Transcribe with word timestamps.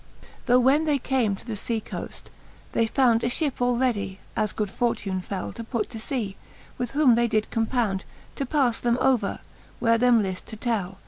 Tho 0.47 0.59
when 0.59 0.85
they 0.85 0.97
came 0.97 1.35
to 1.35 1.45
the 1.45 1.55
fea 1.55 1.79
coaft, 1.79 2.31
they 2.71 2.87
found 2.87 3.23
A 3.23 3.27
fhip 3.27 3.61
all 3.61 3.77
readie, 3.77 4.17
as 4.35 4.51
good 4.51 4.71
fortune 4.71 5.21
fell. 5.21 5.53
To 5.53 5.63
put 5.63 5.91
to 5.91 6.01
lea, 6.09 6.35
with 6.79 6.89
whom 6.97 7.13
they 7.13 7.27
did 7.27 7.51
compound, 7.51 8.03
To 8.37 8.45
pafle 8.47 8.81
them 8.81 8.97
over, 8.99 9.41
where 9.79 9.99
them 9.99 10.23
lift 10.23 10.47
to 10.47 10.55
tell. 10.55 10.97